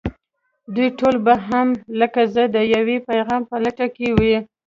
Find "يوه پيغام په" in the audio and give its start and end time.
2.75-3.55